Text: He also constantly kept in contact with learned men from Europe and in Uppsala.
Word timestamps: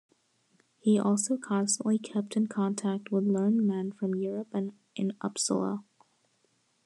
He 0.79 0.97
also 0.99 1.37
constantly 1.37 1.99
kept 1.99 2.35
in 2.35 2.47
contact 2.47 3.11
with 3.11 3.23
learned 3.27 3.61
men 3.67 3.91
from 3.91 4.15
Europe 4.15 4.47
and 4.51 4.73
in 4.95 5.11
Uppsala. 5.23 5.83